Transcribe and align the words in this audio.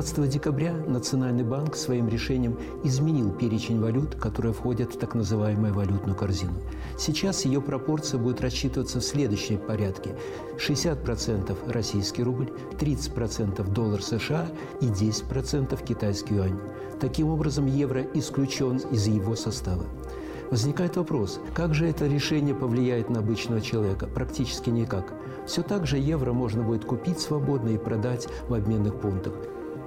15 0.00 0.30
декабря 0.30 0.72
Национальный 0.72 1.44
банк 1.44 1.76
своим 1.76 2.08
решением 2.08 2.58
изменил 2.84 3.30
перечень 3.32 3.78
валют, 3.78 4.14
которые 4.14 4.54
входят 4.54 4.94
в 4.94 4.98
так 4.98 5.14
называемую 5.14 5.74
валютную 5.74 6.16
корзину. 6.16 6.54
Сейчас 6.96 7.44
ее 7.44 7.60
пропорция 7.60 8.18
будет 8.18 8.40
рассчитываться 8.40 9.00
в 9.00 9.04
следующем 9.04 9.58
порядке. 9.58 10.16
60% 10.56 11.54
российский 11.70 12.22
рубль, 12.22 12.50
30% 12.78 13.70
доллар 13.74 14.02
США 14.02 14.46
и 14.80 14.86
10% 14.86 15.84
китайский 15.84 16.36
юань. 16.36 16.58
Таким 16.98 17.28
образом, 17.28 17.66
евро 17.66 18.02
исключен 18.14 18.78
из 18.78 19.06
его 19.06 19.36
состава. 19.36 19.84
Возникает 20.50 20.96
вопрос, 20.96 21.40
как 21.52 21.74
же 21.74 21.86
это 21.86 22.06
решение 22.06 22.54
повлияет 22.54 23.10
на 23.10 23.18
обычного 23.18 23.60
человека? 23.60 24.06
Практически 24.06 24.70
никак. 24.70 25.12
Все 25.46 25.60
так 25.60 25.86
же 25.86 25.98
евро 25.98 26.32
можно 26.32 26.62
будет 26.62 26.86
купить 26.86 27.20
свободно 27.20 27.68
и 27.68 27.76
продать 27.76 28.28
в 28.48 28.54
обменных 28.54 28.98
пунктах. 28.98 29.34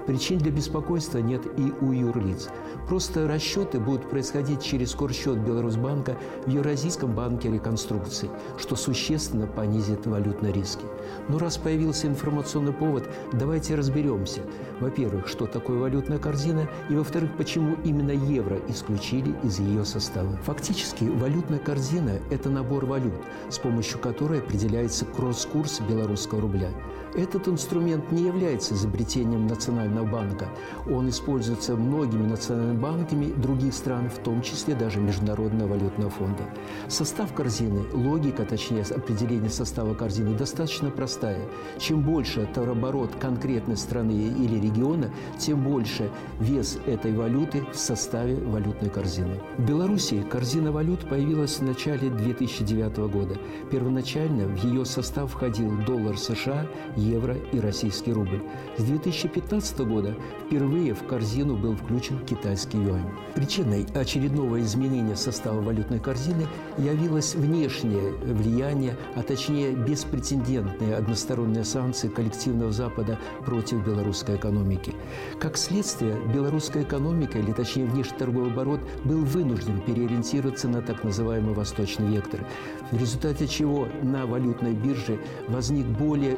Причин 0.05 0.37
для 0.37 0.51
беспокойства 0.51 1.19
нет 1.19 1.41
и 1.57 1.71
у 1.81 1.91
юрлиц. 1.93 2.49
Просто 2.87 3.27
расчеты 3.27 3.79
будут 3.79 4.09
происходить 4.09 4.61
через 4.61 4.93
корсчет 4.93 5.37
Беларусьбанка 5.37 6.17
в 6.45 6.49
Евразийском 6.49 7.15
банке 7.15 7.49
реконструкции, 7.49 8.29
что 8.57 8.75
существенно 8.75 9.47
понизит 9.47 10.05
валютные 10.05 10.51
риски. 10.51 10.83
Но 11.29 11.39
раз 11.39 11.57
появился 11.57 12.07
информационный 12.07 12.73
повод, 12.73 13.07
давайте 13.31 13.75
разберемся. 13.75 14.41
Во-первых, 14.81 15.27
что 15.27 15.45
такое 15.45 15.79
валютная 15.79 16.17
корзина, 16.17 16.67
и 16.89 16.95
во-вторых, 16.95 17.31
почему 17.37 17.77
именно 17.85 18.11
евро 18.11 18.59
исключили 18.67 19.33
из 19.43 19.59
ее 19.59 19.85
состава. 19.85 20.35
Фактически, 20.43 21.05
валютная 21.05 21.59
корзина– 21.59 22.19
это 22.29 22.49
набор 22.49 22.85
валют, 22.85 23.13
с 23.49 23.57
помощью 23.57 23.99
которой 23.99 24.39
определяется 24.39 25.05
кросс-курс 25.05 25.79
белорусского 25.87 26.41
рубля. 26.41 26.69
Этот 27.15 27.47
инструмент 27.47 28.11
не 28.11 28.23
является 28.23 28.73
изобретением 28.73 29.45
Национального 29.45 29.92
банка. 30.01 30.47
Он 30.89 31.09
используется 31.09 31.75
многими 31.75 32.27
национальными 32.27 32.77
банками 32.77 33.25
других 33.33 33.73
стран, 33.73 34.09
в 34.09 34.17
том 34.17 34.41
числе 34.41 34.73
даже 34.73 34.99
Международного 34.99 35.67
валютного 35.67 36.09
фонда. 36.09 36.43
Состав 36.87 37.33
корзины, 37.33 37.83
логика, 37.93 38.45
точнее, 38.45 38.83
определение 38.83 39.49
состава 39.49 39.93
корзины 39.93 40.35
достаточно 40.35 40.89
простая. 40.89 41.41
Чем 41.77 42.01
больше 42.01 42.49
товарооборот 42.53 43.11
конкретной 43.19 43.77
страны 43.77 44.11
или 44.11 44.59
региона, 44.59 45.11
тем 45.37 45.63
больше 45.63 46.09
вес 46.39 46.79
этой 46.87 47.13
валюты 47.13 47.63
в 47.71 47.77
составе 47.77 48.35
валютной 48.35 48.89
корзины. 48.89 49.39
В 49.57 49.65
Беларуси 49.65 50.25
корзина 50.29 50.71
валют 50.71 51.07
появилась 51.07 51.57
в 51.57 51.63
начале 51.63 52.09
2009 52.09 52.97
года. 53.11 53.35
Первоначально 53.69 54.47
в 54.47 54.63
ее 54.63 54.85
состав 54.85 55.31
входил 55.31 55.71
доллар 55.85 56.17
США, 56.17 56.67
евро 56.95 57.35
и 57.51 57.59
российский 57.59 58.13
рубль. 58.13 58.41
С 58.77 58.83
2015 58.83 59.82
года 59.85 60.15
впервые 60.45 60.93
в 60.93 61.05
корзину 61.05 61.55
был 61.55 61.75
включен 61.75 62.19
китайский 62.25 62.77
юань. 62.77 63.09
Причиной 63.35 63.85
очередного 63.93 64.61
изменения 64.61 65.15
состава 65.15 65.61
валютной 65.61 65.99
корзины 65.99 66.47
явилось 66.77 67.35
внешнее 67.35 68.11
влияние, 68.11 68.95
а 69.15 69.23
точнее 69.23 69.71
беспрецедентные 69.71 70.95
односторонние 70.95 71.63
санкции 71.63 72.07
коллективного 72.07 72.71
Запада 72.71 73.19
против 73.45 73.85
белорусской 73.85 74.35
экономики. 74.35 74.93
Как 75.39 75.57
следствие, 75.57 76.17
белорусская 76.33 76.83
экономика, 76.83 77.39
или 77.39 77.51
точнее 77.51 77.85
внешнеторговый 77.85 78.51
оборот, 78.51 78.81
был 79.03 79.23
вынужден 79.23 79.81
переориентироваться 79.81 80.67
на 80.67 80.81
так 80.81 81.03
называемый 81.03 81.53
восточный 81.53 82.07
вектор, 82.07 82.45
в 82.91 82.97
результате 82.97 83.47
чего 83.47 83.87
на 84.01 84.25
валютной 84.25 84.73
бирже 84.73 85.19
возник 85.47 85.85
более 85.85 86.37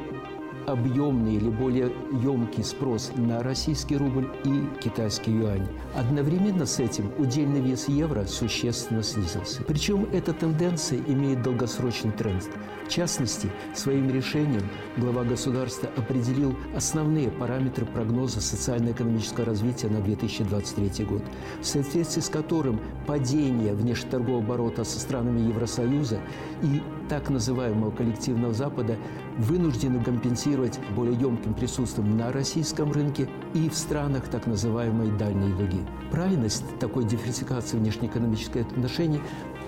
объемный 0.68 1.36
или 1.36 1.50
более 1.50 1.92
емкий 2.22 2.64
спрос 2.64 3.12
на 3.16 3.44
российский 3.44 3.98
рубль 3.98 4.28
и 4.44 4.68
китайский 4.82 5.32
юань. 5.32 5.68
Одновременно 5.96 6.66
с 6.66 6.80
этим 6.80 7.12
удельный 7.18 7.62
вес 7.62 7.88
евро 7.88 8.26
существенно 8.26 9.04
снизился. 9.04 9.64
Причем 9.64 10.08
эта 10.12 10.34
тенденция 10.34 11.00
имеет 11.08 11.42
долгосрочный 11.42 12.12
тренд. 12.12 12.50
В 12.86 12.90
частности, 12.90 13.50
своим 13.74 14.12
решением 14.12 14.64
глава 14.98 15.24
государства 15.24 15.90
определил 15.98 16.56
основные 16.76 17.30
параметры 17.30 17.86
прогноза 17.86 18.42
социально-экономического 18.42 19.46
развития 19.46 19.88
на 19.88 20.02
2023 20.02 21.06
год, 21.06 21.24
в 21.62 21.66
соответствии 21.66 22.22
с 22.22 22.30
которым 22.30 22.80
падение 23.08 23.74
внешнеторгового 23.74 24.44
оборота 24.44 24.84
со 24.84 25.00
странами 25.00 25.48
Евросоюза 25.50 26.20
и 26.62 26.82
так 27.10 27.30
называемого 27.30 27.92
коллективного 27.92 28.54
Запада 28.54 28.98
вынуждены 29.38 30.04
компенсировать 30.04 30.55
более 30.96 31.16
емким 31.16 31.54
присутствием 31.54 32.18
на 32.18 32.32
российском 32.32 32.92
рынке 32.92 33.30
и 33.54 33.70
в 33.70 33.76
странах 33.76 34.28
так 34.28 34.48
называемой 34.48 35.12
дальней 35.12 35.54
дуги. 35.54 35.86
Правильность 36.12 36.64
такой 36.80 37.06
диверсификации 37.06 37.78
внешнеэкономических 37.78 38.62
отношений 38.62 39.22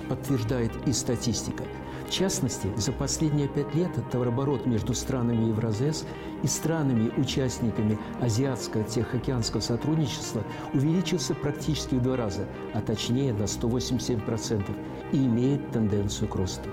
подтверждает 0.09 0.71
и 0.85 0.93
статистика. 0.93 1.63
В 2.07 2.09
частности, 2.09 2.69
за 2.77 2.93
последние 2.93 3.49
пять 3.49 3.75
лет 3.75 3.91
товарооборот 4.11 4.65
между 4.65 4.93
странами 4.93 5.47
Евразес 5.47 6.05
и 6.41 6.47
странами-участниками 6.47 7.99
Азиатского 8.21 8.85
Тихоокеанского 8.85 9.59
сотрудничества 9.59 10.43
увеличился 10.73 11.35
практически 11.35 11.95
в 11.95 12.01
два 12.01 12.15
раза, 12.15 12.45
а 12.73 12.81
точнее 12.81 13.33
на 13.33 13.43
187% 13.43 14.63
и 15.11 15.17
имеет 15.17 15.69
тенденцию 15.71 16.29
к 16.29 16.35
росту. 16.35 16.69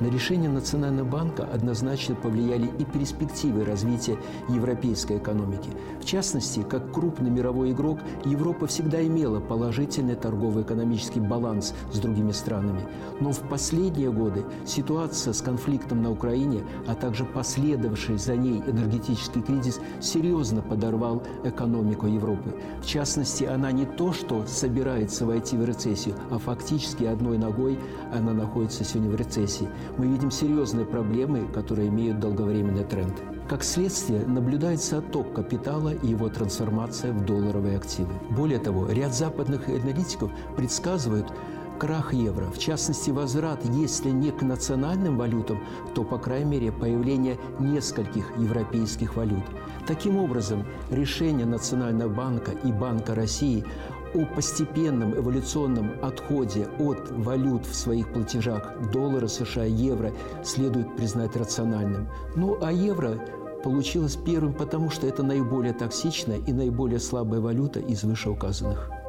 На 0.00 0.08
решение 0.08 0.50
Национального 0.50 1.08
банка 1.08 1.44
однозначно 1.52 2.16
повлияли 2.16 2.68
и 2.78 2.84
перспективы 2.84 3.64
развития 3.64 4.18
европейской 4.48 5.18
экономики. 5.18 5.70
В 6.00 6.04
частности, 6.04 6.64
как 6.68 6.92
крупный 6.92 7.30
мировой 7.30 7.70
игрок, 7.70 8.00
Европа 8.24 8.66
всегда 8.66 9.04
имела 9.06 9.38
положительный 9.38 10.16
торгово-экономический 10.16 11.20
баланс 11.20 11.74
с 11.92 11.98
другими 11.98 12.32
странами. 12.32 12.80
Но 13.20 13.30
в 13.30 13.40
последние 13.48 14.10
годы 14.10 14.44
ситуация 14.66 15.32
с 15.32 15.40
конфликтом 15.40 16.02
на 16.02 16.10
Украине, 16.10 16.62
а 16.88 16.94
также 16.94 17.24
последовавший 17.24 18.18
за 18.18 18.34
ней 18.36 18.62
энергетический 18.66 19.42
кризис 19.42 19.80
серьезно 20.00 20.60
подорвал 20.60 21.22
экономику 21.44 22.08
Европы. 22.08 22.54
В 22.82 22.86
частности, 22.86 23.44
она 23.44 23.70
не 23.70 23.86
то, 23.86 24.12
что 24.12 24.44
собирается 24.46 25.24
войти 25.24 25.56
в 25.56 25.64
рецессию, 25.64 26.16
а 26.30 26.38
фактически 26.38 27.04
одной 27.04 27.38
ногой 27.38 27.78
она 28.12 28.32
находится 28.32 28.82
сегодня 28.82 29.10
в 29.10 29.16
рецессии 29.16 29.68
мы 29.98 30.06
видим 30.06 30.30
серьезные 30.30 30.86
проблемы, 30.86 31.46
которые 31.52 31.88
имеют 31.88 32.20
долговременный 32.20 32.84
тренд. 32.84 33.14
Как 33.48 33.62
следствие, 33.62 34.26
наблюдается 34.26 34.98
отток 34.98 35.34
капитала 35.34 35.92
и 35.94 36.08
его 36.08 36.28
трансформация 36.28 37.12
в 37.12 37.24
долларовые 37.24 37.76
активы. 37.76 38.12
Более 38.30 38.58
того, 38.58 38.88
ряд 38.88 39.14
западных 39.14 39.68
аналитиков 39.68 40.30
предсказывают 40.56 41.30
крах 41.78 42.14
евро, 42.14 42.46
в 42.46 42.58
частности 42.58 43.10
возврат, 43.10 43.64
если 43.64 44.10
не 44.10 44.30
к 44.30 44.42
национальным 44.42 45.18
валютам, 45.18 45.60
то, 45.94 46.04
по 46.04 46.18
крайней 46.18 46.50
мере, 46.50 46.72
появление 46.72 47.38
нескольких 47.58 48.36
европейских 48.38 49.16
валют. 49.16 49.44
Таким 49.86 50.16
образом, 50.16 50.64
решение 50.90 51.44
Национального 51.44 52.08
банка 52.08 52.52
и 52.52 52.72
Банка 52.72 53.14
России 53.14 53.64
о 54.14 54.24
постепенном 54.26 55.14
эволюционном 55.14 55.92
отходе 56.02 56.68
от 56.78 57.10
валют 57.10 57.66
в 57.66 57.74
своих 57.74 58.12
платежах 58.12 58.90
доллара 58.92 59.26
США, 59.26 59.64
евро 59.64 60.12
следует 60.42 60.96
признать 60.96 61.36
рациональным. 61.36 62.08
Ну 62.36 62.56
а 62.62 62.72
евро 62.72 63.18
получилось 63.62 64.16
первым, 64.16 64.52
потому 64.52 64.90
что 64.90 65.06
это 65.06 65.22
наиболее 65.22 65.72
токсичная 65.72 66.38
и 66.38 66.52
наиболее 66.52 67.00
слабая 67.00 67.40
валюта 67.40 67.80
из 67.80 68.04
вышеуказанных. 68.04 69.03